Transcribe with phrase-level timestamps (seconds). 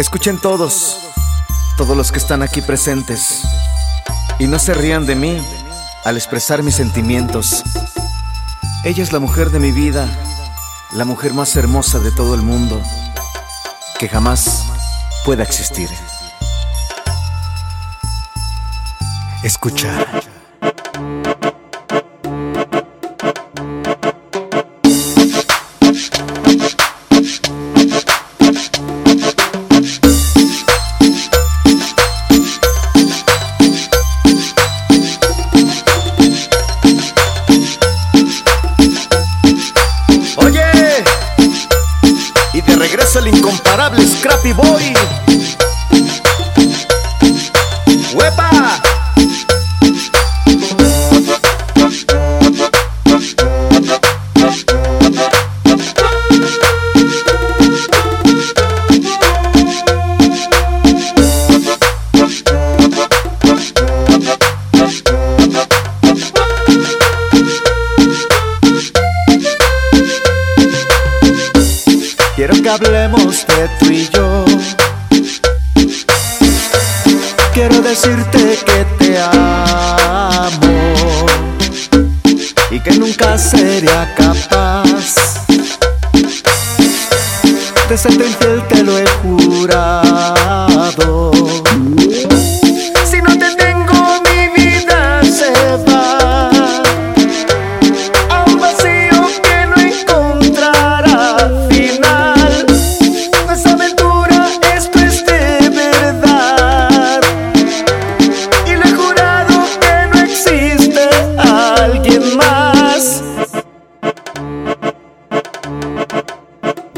[0.00, 0.96] Escuchen todos,
[1.76, 3.42] todos los que están aquí presentes,
[4.38, 5.38] y no se rían de mí
[6.04, 7.62] al expresar mis sentimientos.
[8.82, 10.08] Ella es la mujer de mi vida,
[10.92, 12.80] la mujer más hermosa de todo el mundo,
[13.98, 14.64] que jamás
[15.26, 15.90] pueda existir.
[19.42, 20.06] Escucha.
[42.90, 44.92] Regreso el incomparable Scrappy Boy.
[48.14, 48.89] ¡Huepa!
[72.40, 74.46] Quiero que hablemos de tú y yo.
[77.52, 80.56] Quiero decirte que te amo
[82.70, 85.44] y que nunca sería capaz
[87.90, 90.59] de serte infiel, te lo he jurado.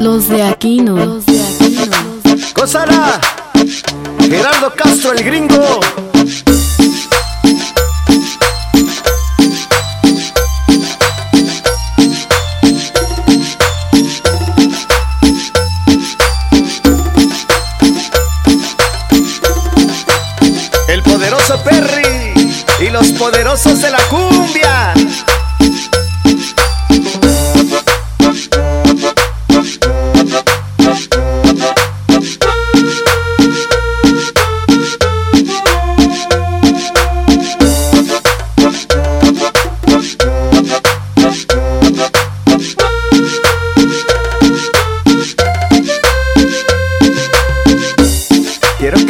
[0.03, 0.97] Los de Aquino.
[0.97, 1.95] Los de Aquino.
[2.53, 3.21] Gózala,
[4.19, 5.79] Gerardo Castro el gringo.
[20.89, 22.33] El poderoso Perry
[22.81, 24.93] y los poderosos de la cumbia.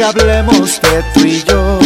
[0.04, 1.78] Hablemos de tú y yo.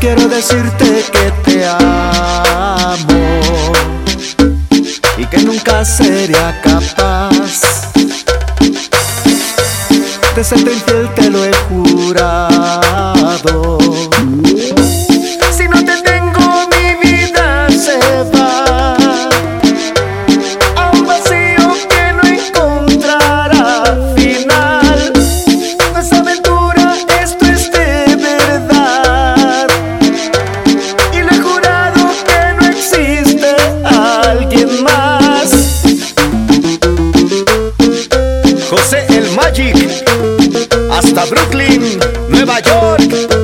[0.00, 3.40] Quiero decirte que te amo
[5.16, 7.90] y que nunca sería capaz
[10.34, 12.55] de serte infiel, te lo he jurado.
[40.90, 43.35] Hasta Brooklyn, Nueva York.